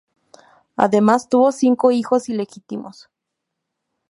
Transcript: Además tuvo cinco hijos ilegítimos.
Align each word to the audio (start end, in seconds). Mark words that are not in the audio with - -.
Además 0.77 1.29
tuvo 1.29 1.51
cinco 1.51 1.91
hijos 1.91 2.27
ilegítimos. 2.27 3.07